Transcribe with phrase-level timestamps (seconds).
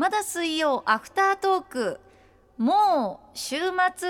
[0.00, 2.00] まだ水曜アフタートーク。
[2.56, 3.56] もう週
[3.94, 4.08] 末。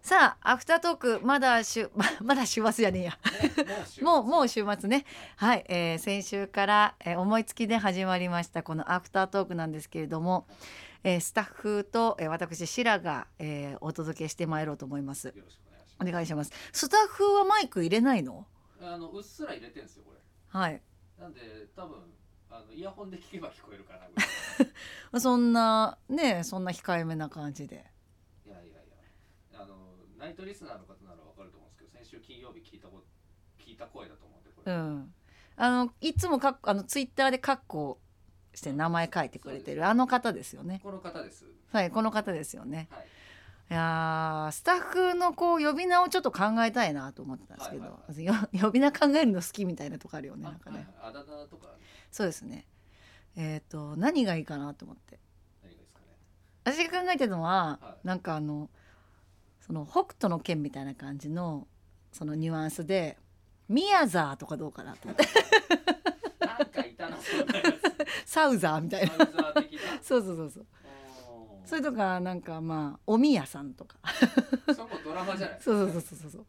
[0.00, 3.18] さあアフタートークまだ週ま まだ週末じゃねえや。
[4.00, 4.88] もうもう週末。
[4.88, 5.04] ね。
[5.36, 10.46] はい、えー先週から、えー思いつきで始まりましたこのアフタートークなんですけれども、
[11.02, 15.26] えースタッフと、えー私シラが、えーお届けしてまいろうと思います。
[15.26, 15.60] よろしく
[16.00, 16.52] お願いします。
[16.72, 18.46] スタッフはマイク入れないの？
[18.80, 20.18] あのうっすら入れてんですよこれ。
[20.48, 20.80] はい。
[21.18, 21.40] なんで
[21.76, 21.98] 多分
[22.54, 27.84] あのイヤホンで聞けば聞こえるかなぐらいそんなねそんな控えめな感じで。
[28.46, 28.68] いやいやい
[29.52, 29.74] やあの
[30.16, 33.02] ナイトリスナーの方ならわかると思うんですけど先週金曜日聞いたこ
[33.58, 35.12] 聞いた声だと思うんでこれ、うん。
[35.56, 37.98] あのいつもかっあのツイッターでカッコ
[38.54, 40.80] して名前書いてくれてるあの方ですよね。
[40.84, 41.44] この方です。
[41.72, 42.86] はいこの方ですよね。
[42.90, 43.06] はい。
[43.70, 51.68] いやースタッフのこう呼び名をちょっと考えたいなと思ってたんですけど、はいよ 呼び名考えるの好きみたいなとこあるよねなんかね、あだ名とか
[52.14, 52.64] そうですね。
[53.34, 55.18] えっ、と何がいいかなと思って。
[55.64, 56.06] 何がですかね？
[56.64, 58.06] 私が考えてるのは、はい。
[58.06, 58.70] なんかあの
[59.60, 61.66] その北斗の剣みたいな感じの
[62.12, 63.18] そのニュアンスで
[63.68, 65.26] 「ミヤザー」とかどうかなと思って。
[66.46, 67.64] なんかいたなそん なや
[68.24, 69.12] 「サウザー」みたいな。
[70.00, 70.66] そうそうそうそう。
[71.66, 73.98] それとかなんかまあおみやさんとか。
[74.72, 76.46] そこドラマじゃない そうそうそうそうそう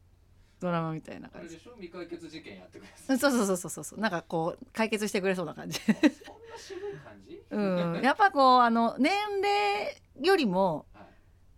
[0.60, 1.56] ドラマみたいな感じ。
[1.58, 1.72] でしょ？
[1.76, 4.00] 未解決事件やってくれるそうそうそうそうそうそう。
[4.00, 5.80] なんかこう解決してくれそうな感じ。
[5.80, 6.02] そんな
[6.58, 7.42] 渋い感じ？
[7.52, 8.02] うん。
[8.04, 11.06] やっぱこうあの年齢よりもはい。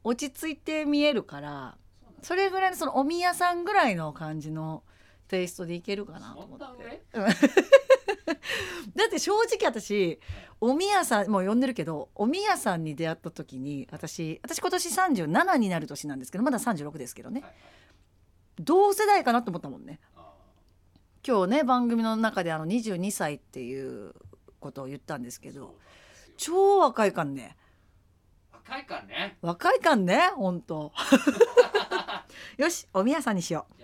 [0.04, 1.78] 落ち着いて見えるから
[2.22, 4.84] それぐらいのそのおみやさんぐらいの感じの
[5.28, 7.04] テイストでいけるかなと思って。
[7.14, 7.24] 上
[8.96, 10.20] だって正直私
[10.60, 17.42] おみやさんもう呼んでるけどおみやさんに出会った時に私私今年37になる年なんですけどまだ36ですけどね。
[17.42, 17.60] はいはい
[18.60, 20.00] 同世代かなと思ったもんね。
[20.16, 20.32] あ
[21.26, 24.14] 今日ね番組の中であの22歳っていう
[24.60, 25.76] ことを言ったんですけど
[26.38, 27.56] 超若いかんね。
[28.52, 29.38] 若いかね。
[29.42, 30.92] 若いかんねほんと
[32.58, 33.84] よしおみやさんにしよう。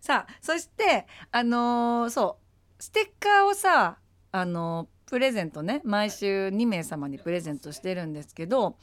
[0.00, 2.38] さあそしてあのーそ
[2.78, 3.98] うステッカーをさ
[4.32, 8.76] あのープレゼントね毎週2名様にプレゼントしてるんですけど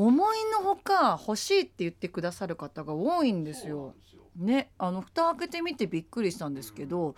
[0.00, 3.94] 思いのほか欲しいって言ってくださる方が多いんですよ。
[4.36, 7.16] ねあの蓋開けてみてびっくりしたんですけど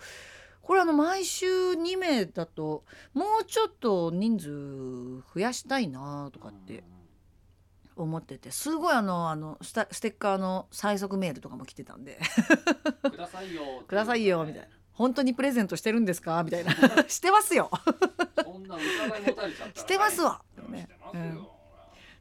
[0.63, 2.83] これあの毎週2名だと
[3.13, 4.47] もうちょっと人数
[5.31, 6.83] 増やしたいなとかって
[7.95, 12.19] 思っててすごいあのあのスタステッカーの最速メールとかも来てたんで。
[13.03, 13.61] うんくださいよ。
[13.87, 14.67] くださいよみたいな。
[14.93, 16.41] 本当にプレゼントしてるんですか？
[16.43, 16.71] みたいな。
[17.07, 17.69] してますよ。
[18.43, 19.75] そんな疑い持たれちゃったら。
[19.75, 20.41] してますわ。
[20.69, 20.79] ね。
[20.81, 21.60] してますよ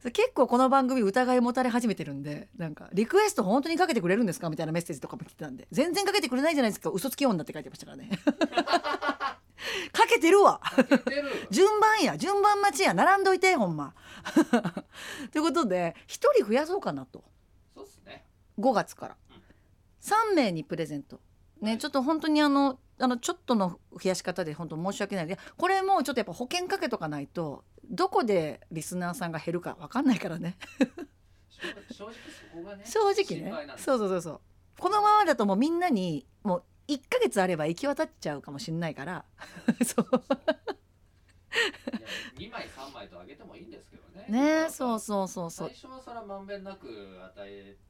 [0.02, 8.08] 結構この番組疑い持たれ始めてるんでなんかリクエスト本当にかけてくれるんですかみたいなメッセージとかも来てたんで全然かけてくれないじゃないですか嘘つき女って書いてましたからね。
[9.92, 10.60] かけてるわ。
[11.50, 13.94] 順番や順番待ちや並んどいてほんま。
[15.32, 17.22] ということで一人増やそうかなと。
[17.74, 18.24] そうっすね。
[18.58, 19.16] 5月から。
[20.00, 21.20] 3名にプレゼント。
[21.60, 25.26] ねちょっと本当にあのあのちょっとの増やし方で本当申し訳ない。
[25.26, 30.56] いやこれもうちょっとやっぱ保険かけとかないとどこでリスナーさんが減るか分かんないからね。
[31.88, 33.52] 正正直そこがね正直ね。
[33.76, 34.40] そうそうそうそう。
[34.78, 39.24] このままだともうみんなにもう1ヶ月あれば行き渡っちゃうかもしれないから。
[39.84, 40.06] そう。
[40.06, 42.06] いや
[42.38, 44.64] 2枚3枚とあげてもいいんですけどね。
[44.64, 45.68] ねそうそうそうそう。
[45.68, 47.89] 最初はそれはまんべんなく与えた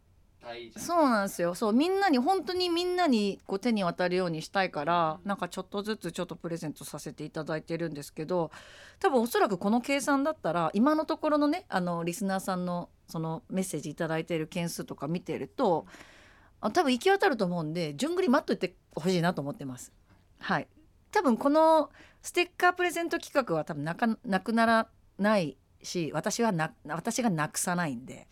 [0.54, 1.54] いじゃんそうなんですよ。
[1.54, 8.50] そうみんなに本当にみんなにこう手に渡るようにしたいからなんかちょっとずつちょっとプレゼントさせていただいてるんですけど
[8.98, 15.86] 多分おそらくこの計算だったら今のところのねあのリスナーさんのそのメッセージいいてる件数とか見てると
[16.60, 19.92] あ多分行き渡ると思うんで順繰り待っといてほしいなと思ってます。
[20.38, 20.68] はい。
[21.10, 21.90] 多分この
[22.22, 28.28] ステッカープレゼント企画は多分なかなくならないし私はな私がなくさないんで。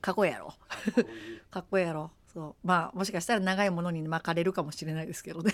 [0.00, 0.54] かっこかっこいいやろ。
[0.96, 1.04] いい
[1.50, 2.10] かっこやろ。
[2.32, 2.66] そう。
[2.66, 5.52] まあもしかしたら長いものに巻かれるかもしれないですけどね。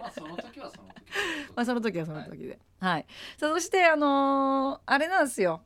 [0.00, 1.02] まあその時はその時
[1.54, 2.58] まあその時はその時で。
[2.80, 3.06] はい、
[3.36, 5.62] さあそしてあのーあれなんですよ。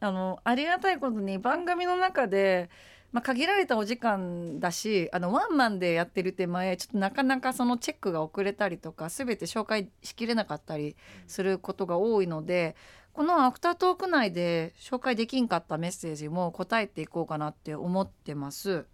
[0.00, 2.68] あのありがたいことに番組の中で、
[3.10, 10.96] まあ、限られたお時間だしあのワンマンでやってる手前ちょっとなかなかそのチェックが遅れたりとか全て紹介しきれなかったり
[11.26, 12.76] することが多いので
[13.14, 18.86] このアフタートーク内で紹介できんかったメッセージも答えていこうかなって思ってます。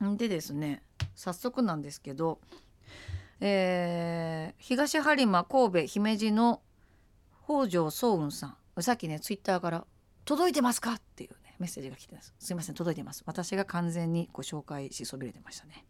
[0.00, 0.82] でですね
[1.14, 2.40] 早速なんですけど、
[3.40, 6.62] えー東播磨神戸姫路の
[7.44, 9.86] 北条早雲さんさっきねツイッターから
[10.24, 15.84] 「届いてますか?」っていうねメッセージが来てますすいません届いてます私が完全にご紹介しそびれてましたね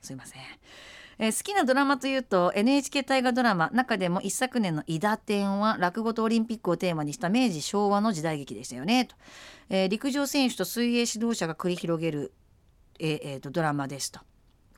[0.00, 0.42] すいません
[1.18, 9.16] えー好きなドラマというと NHK 大河ドラマ中でも一昨年の「伊達天」は落語とオリンピックをテーマにした明治昭和の時代劇でしたよねと、
[9.68, 12.32] えー陸上選手と水泳指導者が繰り広げる、
[12.98, 14.20] えーえーとドラマですと。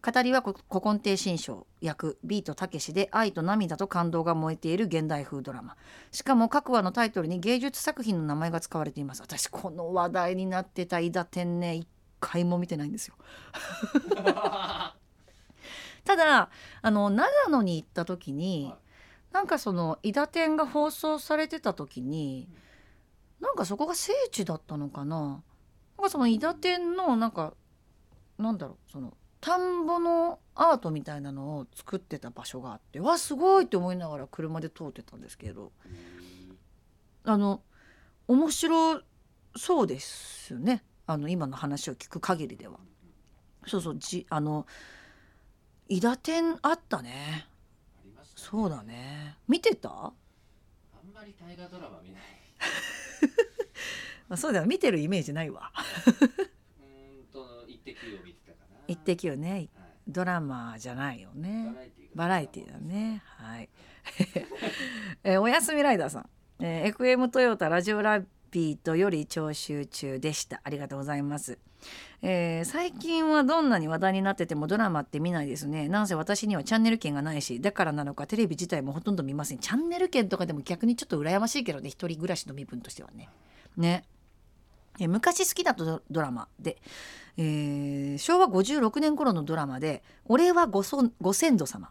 [0.05, 5.77] 語りは古今亭新章役ビートたけしで愛と涙と感動が燃えている現代風ドラマ。
[6.13, 9.23] しかも各話のタイトルに芸術作品の名前が使われています。
[9.23, 11.89] 私この話題になってた伊達天ね一
[12.21, 13.15] 回も見てないんですよ。
[16.05, 16.51] ただ
[16.83, 18.79] あの長野に行った時に、はい。
[19.35, 22.49] なんかその伊達天が放送されてた時に
[23.41, 25.43] なんかそこが聖地だったのかな？
[25.99, 27.55] なんかその伊達天のなんか
[28.39, 35.73] なんだろうその田んぼのアートみたいなのを作ってた場所があってわすごいって思いながら車で通ってたんですけど
[37.25, 37.61] あの
[38.29, 39.01] 面白
[39.57, 40.85] そうですよね。
[41.09, 42.79] あの今の話を聞く限りでは。
[43.67, 44.65] そうそうじあの
[45.89, 47.47] 伊達天あったね。
[48.37, 49.37] そうだね。
[49.49, 49.89] 見てた？
[49.91, 50.15] あん
[51.15, 52.23] まり大河ドラマ見ない。
[54.31, 54.67] あそうだよ。
[54.67, 55.71] 見てるイメージないわ。
[56.07, 58.79] うーんと一滴を見てたかな。
[58.89, 59.51] 一滴よね。
[59.53, 59.71] はい。
[60.09, 61.75] ドラマじゃないよね。
[61.75, 63.23] バラエティバラエティだね。
[63.25, 63.69] はい、
[65.25, 66.29] えーおやすみライダーさん、
[66.61, 68.23] えー FM トヨタラジオラ
[68.55, 70.61] ビートより聴取中でした。
[70.63, 71.59] ありがとうございます、
[72.23, 75.89] えー最近はどんなに話題になっててもドラマって見ないですね。
[75.89, 79.59] なんせ私にはチャンネル権がないしだからなのかテレビ自体もほとんど見ません。
[79.59, 81.89] チャンネル権とかでも逆にちょっと羨ましいけどね。
[81.89, 83.29] 一人暮らしの身分としてはね。
[83.77, 84.05] ね
[85.01, 86.81] え昔好きだったドドラマで、
[87.37, 91.91] えー昭和56年頃のドラマで「俺はごそんご先祖様」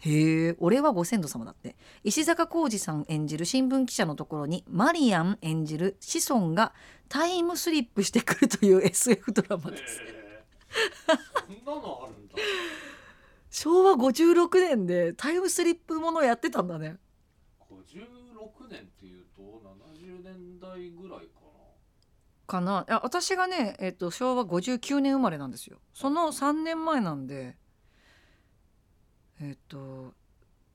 [0.00, 1.76] へえ俺はご先祖様だって。
[2.04, 6.72] 石坂浩二さん演じる新聞記者のところにマリアン演じる子孫が
[7.08, 10.00] タイムスリップしてくるという SF ドラマです。
[11.46, 12.34] そんなのあるんだ。
[13.50, 16.96] 昭和56年でタイムスリップものやってたんだね。
[17.68, 21.40] 56年っていうと70年代ぐらいか
[22.46, 22.84] かな。
[22.88, 25.78] いや私がね、えっと昭和59年生まれなんですよ。
[25.94, 27.56] その3年前なんで
[29.40, 30.14] えっ、と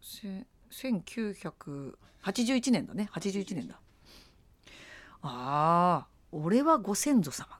[0.02, 3.10] せ1981年だね。
[3.14, 3.80] 81年だ。
[5.22, 7.60] ああ俺はご先祖様。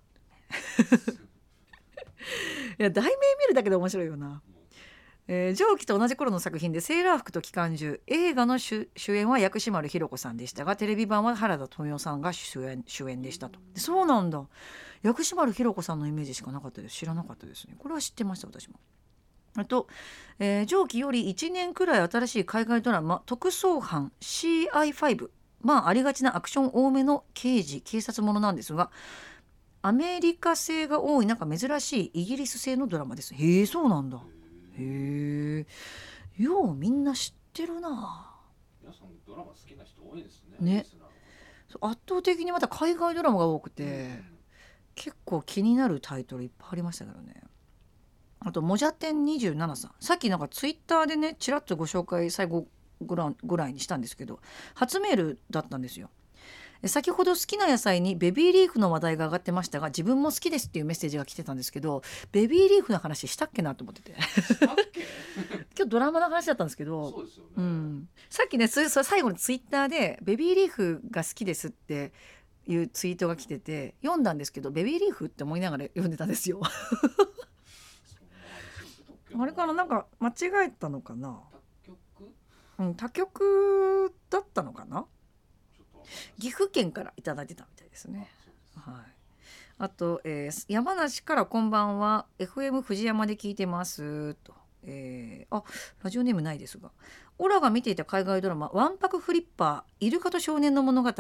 [2.78, 3.18] いや題名見
[3.48, 4.42] るだけで面白いよな。
[5.28, 13.60] えー上記と同じ頃の作品で「セーラー服と機関銃」映画の主主演は薬師丸ひろ子さんでしたがテレビ版は原田知世さんが主演主演でしたと。
[13.74, 14.46] でそうなんだ。
[15.02, 16.96] 薬師丸ひろ子さんのイメージしかなかったです。
[16.96, 17.76] 知らなかったですね。
[17.78, 18.76] これは知ってました私も。
[18.78, 18.95] あ
[19.64, 19.88] と、
[20.40, 25.30] えー上記より1年くらい新しい海外ドラマ「特捜班 CI5」
[25.62, 28.92] まあありがちなアクション多めの刑事警察ものなんですが
[29.82, 33.34] アメリカ製が多いなんか珍しいイギリス製のドラマです。
[33.34, 34.18] へえそうなんだ。
[34.18, 34.22] う
[34.78, 35.66] へえ
[36.38, 38.36] ようみんな知ってるな。
[38.82, 40.86] 皆さんドラマ好きな人多いですねね。
[41.82, 44.36] 圧倒的にまた海外ドラマが多くて、うん
[44.96, 47.34] 結構気になるタイトルいっぱいありましたけどね
[48.46, 49.92] あともじゃてん27さん。
[50.00, 52.68] さっきなんかツイッターでねちらっとご紹介最後
[53.02, 54.40] ぐらぐらいにしたんですけど
[54.76, 56.12] 初メールだったんですよ。
[56.84, 64.16] え先ほど好きな野菜にベビーリーフの話題が上がってましたが自分も好きですっていうメッセージが来てたんですけどベビーリーフの話したっけなと思ってて。
[65.76, 72.14] 今日ドラマの話だったんですけどそうですよね、うん、さっきねそそ最後にツイッターで「ベビーリーフが好きです」って
[72.68, 76.62] いうツイートが来てて読んだんですけど「ベビーリーフ?」って思いながら読んでたんですよ。
[76.64, 80.34] そんな話してたっけあれかななんか間違
[80.68, 81.42] えたのかな、
[81.86, 81.90] 他
[82.20, 82.34] 局？
[82.80, 85.06] うん、他局だったのかな？
[86.40, 88.30] 岐阜県からいただいてたみたいですね。
[88.76, 88.96] はい。
[89.78, 92.28] あと、えー山梨からこんばんは。
[92.40, 95.64] FM 藤山で聞いてますと、えーあ
[96.04, 96.92] ラジオネームないですが。
[97.38, 101.12] オラが見ていた海外ドラマ「わんぱくフリッパーイルカと少年の物語」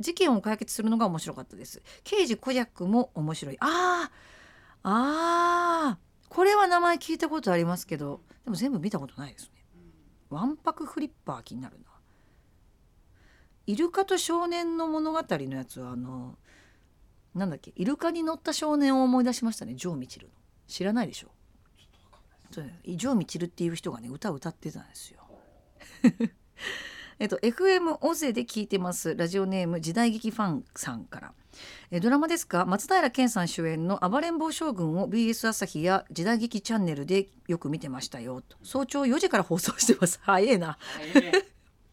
[0.00, 1.80] 事件を解決するのが面白かったです。
[2.02, 3.56] 刑事コジャックも面白い。
[3.60, 4.10] あー
[4.82, 9.64] あーこれは名前聞いたことありますけどでも全部見たことないですね。
[10.30, 11.84] うんわんぱくフリッパー気になるな。
[13.66, 16.38] イルカと少年の物語のやつはあの
[17.34, 19.74] なんだっけイルカに乗った少年を思い出しましたね。
[19.74, 20.32] ジョー・ミチルの。
[20.66, 21.28] 知らないでしょ？
[22.52, 25.20] そうねジョー・ミチルっていう人がね歌を歌ってたんですよ。
[25.20, 26.10] は
[27.20, 29.14] えっと FM オゼで聞いてます。
[29.14, 31.32] ラジオネーム時代劇ファンさんから。
[31.90, 32.64] えドラマですか？
[32.64, 38.40] 松平健さん主演の暴れん坊将軍を BS 朝日や時代劇チャンネルでよく見てましたよ。
[38.40, 40.18] と早朝4時から放送してます。
[40.24, 40.70] 早いな。
[40.70, 40.78] あ
[41.14, 41.32] え。
[41.34, 41.44] え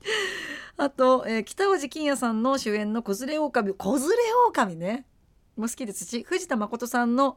[0.78, 4.16] あと、えー北尾路欣也さんの主演の「子連れ狼」「子連れ
[4.48, 5.06] 狼ね」
[5.58, 7.36] も好きですし藤田誠さんの、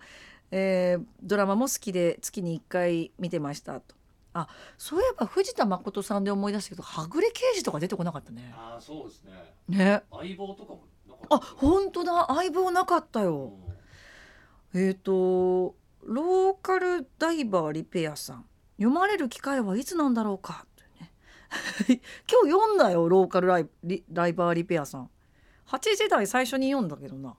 [0.52, 3.96] えードラマも好きで月に1回見てましたと。
[4.78, 8.52] そういえば藤田誠さんで思い出したけどはぐれ刑事とか出てこなかったね。
[8.56, 9.32] ああそうですね。
[9.68, 10.02] ね。
[10.10, 12.26] 相棒とかもなかあった本当だ。
[12.28, 13.52] 相棒なかったよ。
[14.74, 18.44] えっ、とローカルダイバーリペアさん。
[18.76, 20.64] 読まれる機会はいつなんだろうか。
[21.86, 25.10] 今日読んだよローカルライリライバーリペアさん。
[25.66, 27.36] 8時台最初に読んだけどな。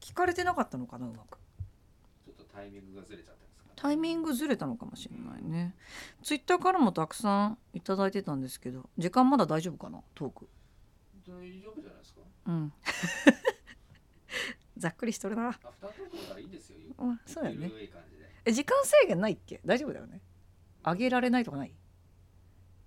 [0.00, 1.38] 聞かれてなかったのかなうまく。
[2.24, 3.36] ちょっとタイミングがずれちゃっ
[3.80, 5.74] タイミングずれたのかもしれないね。
[6.22, 10.02] ツイッターからもたくさんいただいてたんですけど時間まだ大丈夫かな？
[10.14, 10.46] トーク。
[11.26, 11.32] 大
[11.62, 12.20] 丈夫じゃないですか？
[12.46, 12.72] うん。
[14.76, 15.48] ざっくりしとるな。
[15.48, 16.76] アフタートークだからいいですよ。
[16.78, 17.72] ゆうんそうだよね
[18.44, 19.62] え時間制限ないっけ？
[19.64, 20.20] 大丈夫だよね。
[20.84, 21.70] 上げられないとかない？
[21.70, 21.72] い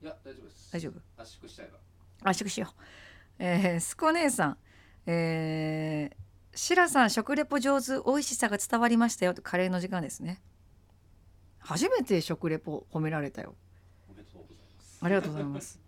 [0.06, 0.72] や大丈夫です。
[0.72, 1.02] 大丈夫？
[1.22, 1.80] 圧縮しちゃえば
[2.30, 2.76] 圧縮しよう。
[3.40, 4.58] えー、すこ姉さん。
[5.08, 7.94] えー、シラさん食レポ上手。
[8.06, 9.34] 美味しさが伝わりましたよ。
[9.42, 10.40] カレーの時間ですね
[11.66, 13.56] 初めて食レポ褒められたよ。
[15.02, 15.80] ありがとうございます。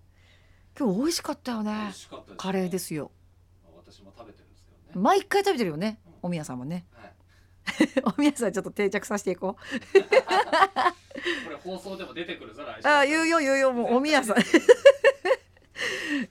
[0.78, 1.92] 今日美味しかったよ美ね。
[2.38, 3.12] カレーですよ。
[3.76, 4.92] 私も食べてるんですけどね。
[4.96, 6.00] 毎回食べてるよね。
[6.22, 6.86] おみやさんもね。
[6.94, 7.14] はい。
[8.18, 9.60] おみやさんちょっと定着させていここ
[11.50, 12.88] れ放送でも出てくるぞ来う週。
[12.90, 13.74] ああ言うよ言うよ。
[13.74, 14.38] もうおみやさん。
[14.40, 14.42] い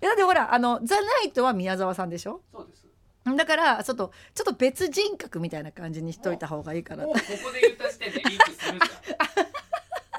[0.01, 2.43] やでもほらあのザ・ナイトは宮沢さんでしょ？
[2.53, 2.85] そうです。
[3.37, 9.17] だからちょっとちょっと別人格みたいな感じにしといた方がいいかなもうここで言った時点でリンクするじゃん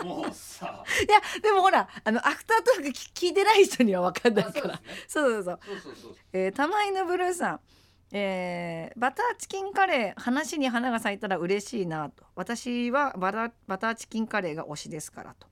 [0.05, 0.83] もうさ。
[1.07, 4.75] いやでもほらあのアフタートーク聞聞いてない人には分かんないから。
[4.75, 5.59] あそうそうそうそう。
[5.65, 7.59] そうそうそうえー、玉犬ブルーさん、
[8.11, 12.23] えーバターチキンカレー話に花が咲いたら嬉しいなと。
[12.35, 15.47] 私はバタバターチキンカレーが推しですからと。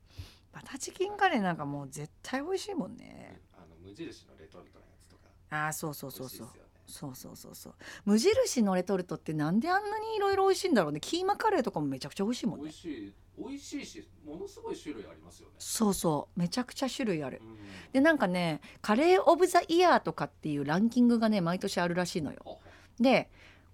[0.51, 3.41] バターチキンカレーなんかもう絶対美味しいもんね。
[3.53, 5.23] あの無印のレトルトのやつとか。
[5.49, 6.47] あーそうそうそうそう
[6.85, 7.73] そうそうそうそう。
[8.05, 10.99] 無印のレトルトってなんであんなにいろいろ美味しいんだろうね。
[10.99, 12.63] キーマカレーとかもめちゃくちゃ美味しいもんね。
[12.65, 13.13] 美味しい。
[13.35, 15.55] 美味しいしものすごい種類ありますよね。
[15.57, 17.41] そうそうめちゃくちゃ種類ある。
[17.43, 17.57] うん。
[17.91, 22.39] でなんかねカレー・オブ・ザ・イヤーとかっていうランキングがね毎年あるらしいのよ。
[22.45, 22.57] あ
[22.99, 23.29] で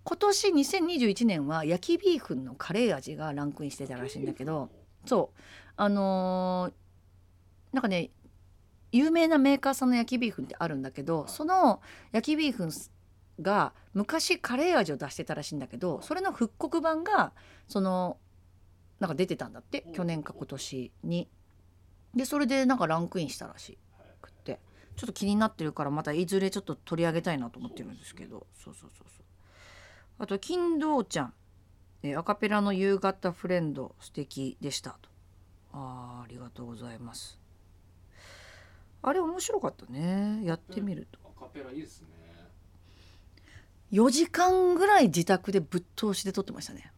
[0.05, 4.69] 今年2021年は焼きビーフンのカレー味がランクインしてたらしいんだけど
[5.05, 5.39] そう。
[5.75, 6.73] あのー
[7.73, 8.09] なんかね
[8.91, 11.29] 有名なメーカーさんの焼きビーフンってあるんだけど、はい。
[11.29, 12.71] その焼きビーフン
[13.41, 17.33] が昔カレー味を出してたらしいんだけどそれの復刻版が
[17.67, 18.17] その
[18.99, 21.29] なんか出てたんだって去年か今年に。
[22.15, 23.77] でそれでなんかランクインしたらし
[24.21, 24.59] くって。
[24.95, 28.47] ちょっと気になってるからまたいずれちょっと取り上げたいなと思ってるんですけど。
[28.53, 29.25] そうそうそうそう。
[30.17, 31.33] あと金堂ちゃん、
[32.03, 35.09] えーアカペラの夕方フレンド素敵でしたと。
[35.71, 37.39] あーありがとうございます。
[39.01, 40.41] あれ面白かったね。
[40.43, 41.19] やってみると。
[41.37, 42.07] アカペラいいですね
[43.91, 46.91] 4時間ぐらい自宅でぶっ通しで撮ってましたね。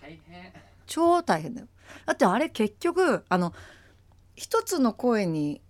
[0.00, 0.52] 大変。
[0.86, 1.68] 超大変だよ。
[2.04, 3.52] だってあれ結局あの
[4.34, 5.60] 一つの声に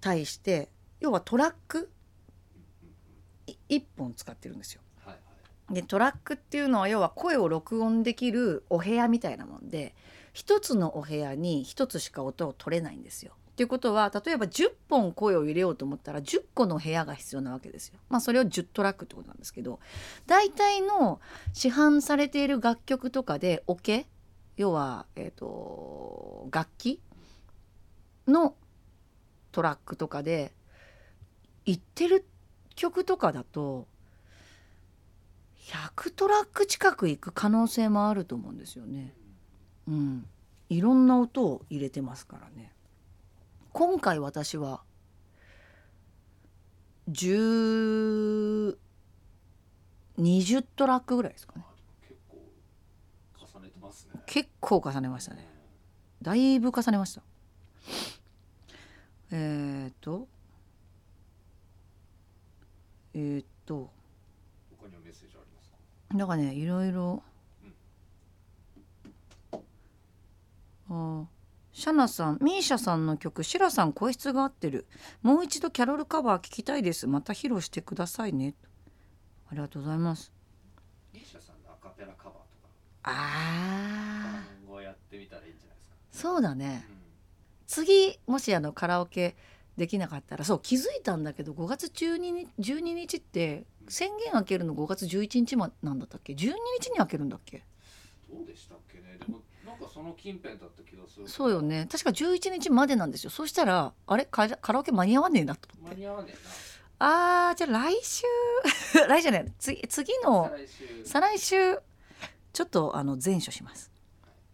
[0.00, 0.70] 対して
[1.00, 1.90] 要はトラック
[3.46, 4.80] い一本使ってるんですよ。
[5.04, 5.20] はいは
[5.72, 5.74] い。
[5.74, 9.94] でトラックっていうのは要は声を録音できるお部屋みたいなもんで
[10.32, 13.32] 一つのお部屋に一つしか音を取れないんですよ。
[13.52, 17.98] っていうことは例えば10本声を入れようと思ったら10個の部屋が必要なわけですよ。
[18.08, 19.78] まあそれを10トラックってことなんですけど
[20.26, 21.20] 大体の
[21.52, 24.06] 市販されている楽曲とかでオケ
[24.56, 27.00] 要は、えー、と楽器
[28.26, 28.54] の
[29.50, 30.52] トラックとかで
[31.66, 32.24] 言ってる
[32.74, 33.86] 曲とかだと
[35.96, 39.14] 100トラック近く行く可能性もあると思うんですよね。
[39.86, 40.26] うん、
[40.70, 42.72] いろんな音を入れてますからね。
[43.72, 44.82] 今回私は
[47.10, 48.76] 10
[50.18, 51.64] 20トラックぐらいですかね。
[51.64, 51.72] あ
[52.06, 52.18] 結
[53.40, 55.48] 構重ねてますね結構重ねましたね。
[56.20, 57.22] だいぶ重ねました。
[59.32, 60.28] えー、っと
[63.14, 63.90] えー、っと
[64.78, 65.76] 他にはメッセージありますか？
[66.16, 67.22] なんかねいろいろ
[70.90, 71.24] あー
[71.72, 74.86] シャナさんミーシャさんの曲シラさん声質が合ってる。
[75.22, 77.06] もう一度キャロルカバー聞きたいです。
[77.06, 78.54] また披露してくださいね。
[79.50, 80.32] ありがとうございます。
[81.14, 82.42] ミーシャさんのアカペラカバーとか。
[83.04, 84.66] あー。
[84.66, 86.84] 今後やってみたらいいんじゃないですか、そうだね。
[86.88, 86.96] うん。
[87.66, 89.34] 次もしあのカラオケ
[89.78, 97.64] できなかったらそう気づいたんだけど5月12日 ,12 日って宣言開けるの5月11日まなんだったっけ？12日に開けるんだっけ？
[98.30, 99.16] どうでしたっけね？
[99.18, 99.40] でも
[99.82, 101.28] かその近辺だった気がする。
[101.28, 101.86] そうよね。
[101.90, 103.30] 確か11日までなんですよ。
[103.30, 104.26] そしたらあれ？
[104.26, 105.96] カラオケ間に合わねえなと思って。
[105.96, 106.34] 間に合わね
[106.98, 108.24] あーじゃあ来週。
[109.08, 109.52] 来週じゃない。
[109.58, 110.50] 次次えなの
[111.04, 111.78] 再来週
[112.52, 113.90] ちょっとあの前処します。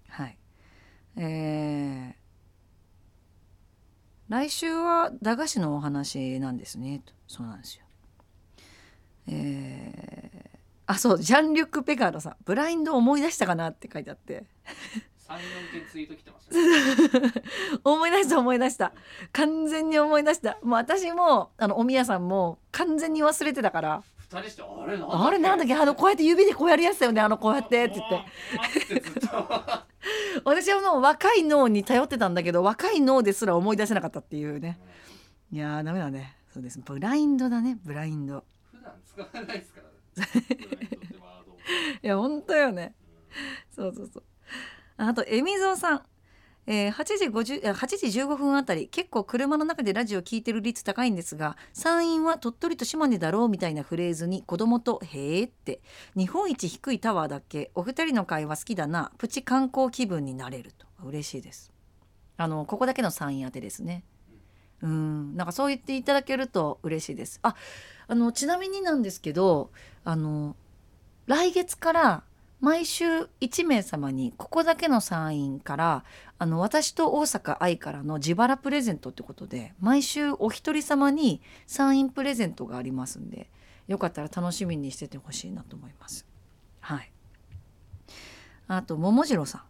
[0.08, 0.38] はい。
[1.16, 2.14] えー、
[4.28, 7.02] 来週は駄菓子のお話なんですね。
[7.04, 7.84] とそうなんですよ。
[9.26, 11.18] えー、あそう。
[11.22, 14.46] ジャンリュック・ペカードさん「ブラインド思い出したかな?」って書いてあって
[15.28, 15.44] 三四
[15.80, 17.42] 件ツイート来てますね。
[17.84, 18.92] 思い出した思い出した。
[19.32, 20.58] 完全に思い出した。
[20.62, 24.02] もう私もあのおみやさんも完全に忘れてたから。
[24.16, 25.16] 二人してあれなんだっけ？
[25.26, 25.74] あれなんだっけ？
[25.74, 27.20] あのこうやって指でこうやるやつだよね。
[27.20, 28.02] あのこうやってって。
[28.88, 29.10] 言って
[30.44, 34.78] 私はもう若い脳に頼ってたんだけど若い脳ですら思い出せなかったっていうね。
[35.52, 36.36] いやーダメだね。
[36.52, 36.78] そうです。
[36.78, 37.78] ブラインドだね。
[37.84, 38.44] ブラインド。
[38.70, 40.46] 普段使わないですからね。
[42.02, 42.94] いや本当よね。
[43.74, 44.22] そうそうそう
[44.98, 46.02] あとえみぞうさん。
[46.66, 55.80] えー8時50 8時15分あたり結構車の中でラジオ聞いてる率高いんですが山陰は鳥取と島根だろうみたいなフレーズに子供と「へーって
[56.14, 60.86] 日本一低いタワーだっけお二人の会話好きだなプチ観光気分になれると。
[61.04, 61.72] 嬉しいです。
[62.36, 64.04] あのここだけの山陰当てですね。
[64.82, 67.38] うんなんかそう言っていただけると嬉しいです。
[67.42, 67.54] あ
[68.08, 69.70] あのちなみになんですけど
[70.04, 70.54] あの
[71.26, 72.24] 来月から
[72.60, 73.04] 毎週
[73.40, 76.04] 1名様にここだけの山陰から
[76.38, 83.48] あの私と大阪愛からの自腹プレゼントってことで毎週お一人様に山陰プレゼントがありますんで
[83.86, 86.26] よかったら楽しみにしててほしいなと思います。
[86.80, 87.10] はい。
[88.66, 89.62] あと桃次郎さん。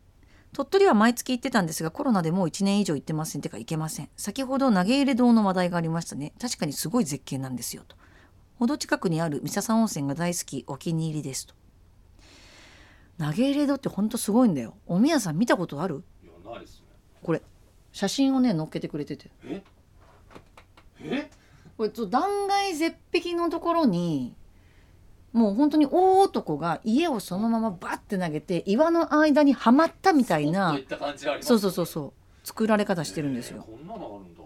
[0.52, 7.96] 鳥取は毎月行ってたんですがコロナでもう1年以上行ってませんてか行けません先ほど投げ入れ堂の話題がありましたね確かにすごい絶景なんですよと
[8.58, 11.54] ほど近くにある三笹温泉が大好きお気に入りですと
[13.18, 14.74] 投げ入れ堂ってほんとすごいんだよ。
[14.86, 16.04] おみやさん見たことある？
[16.22, 16.86] いやないですね。
[17.22, 17.42] これ。
[17.92, 19.30] 写真をね載っけてくれてて。
[19.44, 19.62] え？
[21.02, 21.30] え？
[21.76, 24.34] これ断崖絶壁のところに
[25.32, 30.76] もう本当に大男が家をそのままバッて投げて岩の間にはまったみたいな
[31.40, 32.12] そうそうそうそう
[32.46, 33.64] 作られ方してるんですよ。
[33.68, 34.42] えーこんなのあるんだ、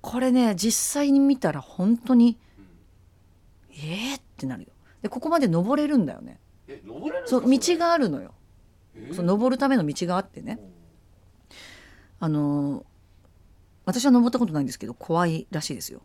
[0.00, 4.68] これね実際に見たら本当にうん、えーってなるよ。
[5.02, 8.34] でここまで登れるんだよねえ登れるそう道があるのよ。
[8.94, 9.14] えー。
[9.14, 10.58] そう登るための道があってね。
[10.60, 10.68] うん。
[12.20, 12.84] あのー
[13.84, 16.02] 私は登ったことないんですけど怖いらしいですよ。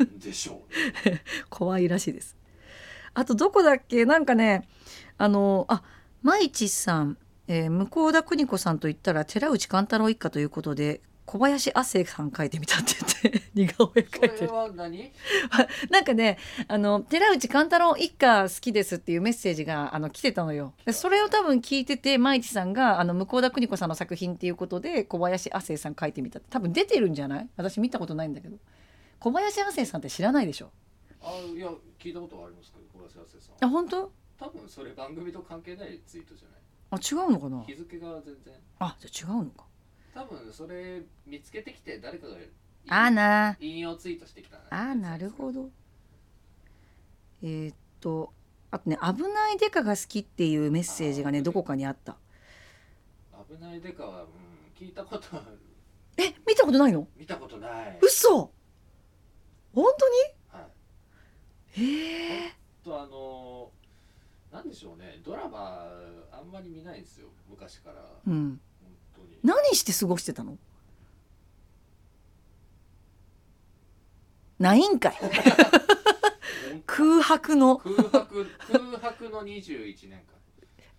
[0.00, 0.18] うん。
[0.18, 0.62] でしょ
[1.06, 1.22] うね。
[1.48, 2.36] 怖いらしいです。
[3.14, 4.04] あとどこだっけ？
[4.04, 4.66] なんかね
[5.16, 5.84] あのあ
[6.22, 14.52] まいちさん、えー向田邦子さんといったら寺内貫太郎一家ということで小林亜生さん書いてみたって言って似顔絵描いてる。
[14.52, 15.12] は何？
[15.88, 20.74] なんかねあの寺内貫太郎一家好きですっていうメッセージがあの来てたのよ。
[20.84, 27.48] でそれを多分聞いててまいちさんがあの向田邦子さんの作品っていうことで小林亜生さん書いてみたって多分出てるんじゃない？
[27.56, 28.56] 私見たことないんだけど。
[29.20, 30.72] 小林亜生さんって知らないでしょ？
[31.22, 31.68] あいや
[32.00, 33.64] 聞いたことはありますけど小林亜生さん。
[33.64, 34.10] あ本当？
[34.36, 36.58] 多分それ番組と関係ないツイートじゃない？
[36.90, 37.62] あ違うのかな？
[37.62, 38.54] 日付が全然。
[38.80, 39.69] あじゃあ違うのか
[40.14, 42.36] 多分それ見つけてきて誰かが
[42.88, 43.56] あーな。
[43.60, 45.70] 引用ツイートしてきたあーなるほど。
[47.42, 48.32] えーっと
[48.70, 52.16] あとね「危ないデカが好き」っていうメッセージがねどこかにあった
[53.48, 54.28] 危ないデカは、うん、
[54.78, 55.58] 聞いたことある。
[56.16, 57.06] え見たことないの？
[57.16, 57.98] 見たことない。
[58.02, 58.50] 嘘！
[59.74, 59.84] 本
[60.52, 60.64] 当は
[61.76, 61.80] い。
[61.80, 62.52] にへえ
[62.84, 63.70] とあの
[64.52, 65.20] なんでしょうね。
[65.24, 65.88] ドラマ
[66.32, 67.28] あんまり見ないんですよ。
[67.48, 68.04] 昔から。
[68.26, 68.60] うん
[69.42, 70.58] 何して過ごしてたの？
[74.58, 75.14] ないんかい。
[76.86, 77.78] 空白の。
[77.78, 80.40] 空白空白の21年間。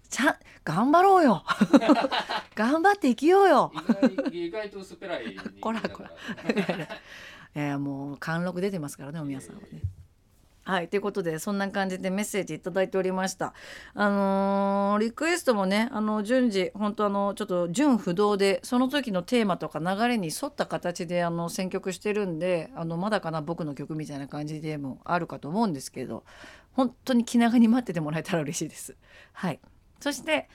[0.09, 1.43] ちゃん頑張ろうよ。
[2.55, 3.71] 頑張って生きようよ。
[3.73, 6.87] 意外意外と薄っぺらい こらかこらいやいや。
[7.53, 9.81] えー、もう貫禄出てますからねお宮さんはね。
[10.71, 13.53] はいということでそんな感じでメッセージいいておりました。
[13.93, 26.23] あのーリクエストもねあの順次本当あのちょっと順不動でその時のテーマとか流れに沿った形であの選曲してるんであのまだかな僕の曲みたいな感じでもあるかと思うんですけど
[26.71, 28.95] 本当に気長に待っててもらえたら嬉しいです。
[29.33, 29.59] はい、
[29.99, 30.47] そして、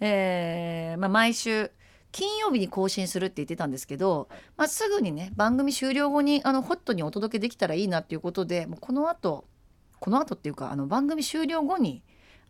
[0.00, 1.70] えーまあ、毎週
[2.10, 9.44] 金曜日に更新するって言ってたんですけど、まあ、すぐにね番組終了後にあのホットにお届けできたらいいなっていうことでもうこの後
[10.00, 12.02] この後っていうかあの番組終了後に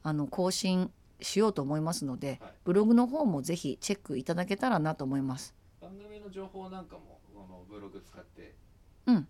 [0.02, 2.52] あの更新しようと思いますので、はい。
[2.64, 5.54] ブログの方もぜひチェックいただけたらなと思います。
[5.80, 8.54] 番組の情報なんかもこのブログ使って
[9.06, 9.28] うん。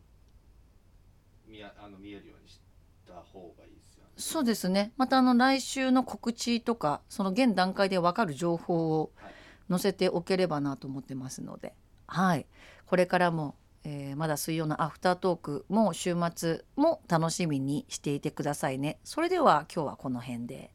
[1.47, 2.61] 見やあの見えるようにし
[3.07, 4.11] た方がいいですよね。
[4.17, 4.93] そうですね。
[4.97, 9.33] またあの来週の告知とかその現段階で分かる情報をはい。
[9.71, 11.75] 載せておければなと思ってますので、
[12.07, 12.47] はい、
[12.87, 13.55] これからも、
[13.91, 18.99] えーまだ水曜のアフタートークも週末も楽しみにしていてくださいね。
[19.03, 20.75] それでは今日はこの辺で。